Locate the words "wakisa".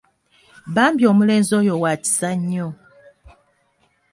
1.83-2.29